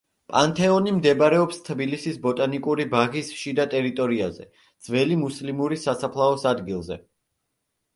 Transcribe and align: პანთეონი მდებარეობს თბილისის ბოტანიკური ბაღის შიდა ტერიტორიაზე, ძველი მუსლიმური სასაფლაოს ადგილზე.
პანთეონი 0.31 0.93
მდებარეობს 0.95 1.59
თბილისის 1.67 2.17
ბოტანიკური 2.25 2.89
ბაღის 2.95 3.31
შიდა 3.43 3.69
ტერიტორიაზე, 3.77 4.51
ძველი 4.91 5.23
მუსლიმური 5.29 5.83
სასაფლაოს 5.89 6.53
ადგილზე. 6.57 7.05